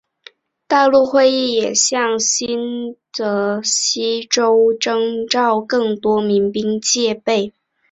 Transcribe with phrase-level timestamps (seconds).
[0.67, 7.53] 大陆议会也向新泽西州征召更多民兵戒备。